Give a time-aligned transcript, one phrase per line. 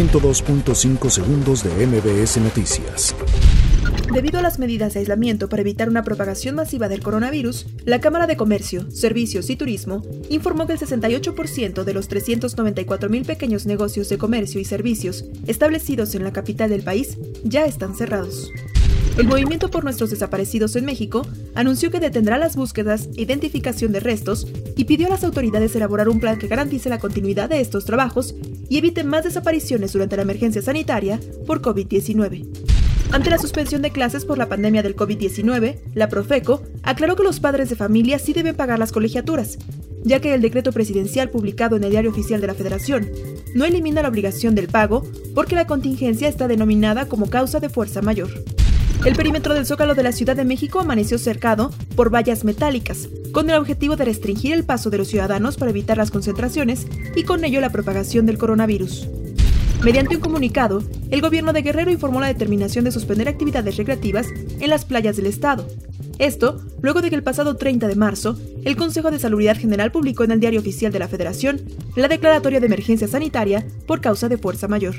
[0.00, 3.14] 102.5 segundos de MBS Noticias.
[4.10, 8.26] Debido a las medidas de aislamiento para evitar una propagación masiva del coronavirus, la Cámara
[8.26, 14.08] de Comercio, Servicios y Turismo informó que el 68% de los 394 mil pequeños negocios
[14.08, 18.50] de comercio y servicios establecidos en la capital del país ya están cerrados.
[19.20, 24.46] El Movimiento por Nuestros Desaparecidos en México anunció que detendrá las búsquedas identificación de restos
[24.76, 28.34] y pidió a las autoridades elaborar un plan que garantice la continuidad de estos trabajos
[28.70, 32.46] y evite más desapariciones durante la emergencia sanitaria por COVID-19.
[33.12, 37.40] Ante la suspensión de clases por la pandemia del COVID-19, la Profeco aclaró que los
[37.40, 39.58] padres de familia sí deben pagar las colegiaturas,
[40.02, 43.10] ya que el decreto presidencial publicado en el Diario Oficial de la Federación
[43.54, 48.00] no elimina la obligación del pago porque la contingencia está denominada como causa de fuerza
[48.00, 48.30] mayor.
[49.04, 53.48] El perímetro del Zócalo de la Ciudad de México amaneció cercado por vallas metálicas, con
[53.48, 56.86] el objetivo de restringir el paso de los ciudadanos para evitar las concentraciones
[57.16, 59.08] y con ello la propagación del coronavirus.
[59.82, 64.26] Mediante un comunicado, el gobierno de Guerrero informó la determinación de suspender actividades recreativas
[64.60, 65.66] en las playas del estado.
[66.18, 70.24] Esto, luego de que el pasado 30 de marzo, el Consejo de Salubridad General publicó
[70.24, 71.62] en el Diario Oficial de la Federación
[71.96, 74.96] la declaratoria de emergencia sanitaria por causa de fuerza mayor.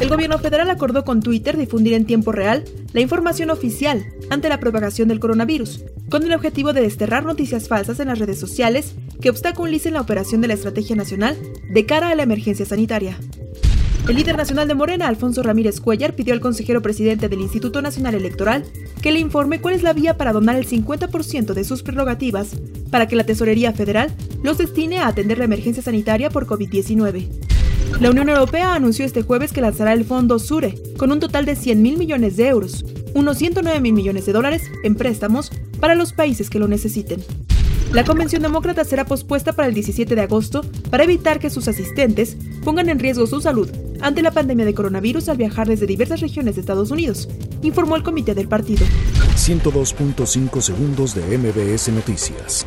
[0.00, 4.60] El gobierno federal acordó con Twitter difundir en tiempo real la información oficial ante la
[4.60, 9.28] propagación del coronavirus, con el objetivo de desterrar noticias falsas en las redes sociales que
[9.28, 11.36] obstaculicen la operación de la estrategia nacional
[11.68, 13.18] de cara a la emergencia sanitaria.
[14.08, 18.14] El líder nacional de Morena, Alfonso Ramírez Cuellar, pidió al consejero presidente del Instituto Nacional
[18.14, 18.64] Electoral
[19.02, 22.52] que le informe cuál es la vía para donar el 50% de sus prerrogativas
[22.90, 24.10] para que la Tesorería Federal
[24.42, 27.57] los destine a atender la emergencia sanitaria por COVID-19.
[28.00, 31.56] La Unión Europea anunció este jueves que lanzará el fondo SURE, con un total de
[31.56, 36.12] 100 mil millones de euros, unos 109 mil millones de dólares en préstamos para los
[36.12, 37.20] países que lo necesiten.
[37.92, 42.36] La convención demócrata será pospuesta para el 17 de agosto para evitar que sus asistentes
[42.62, 43.68] pongan en riesgo su salud
[44.00, 47.28] ante la pandemia de coronavirus al viajar desde diversas regiones de Estados Unidos,
[47.62, 48.86] informó el comité del partido.
[49.36, 52.66] 102.5 segundos de MBS Noticias.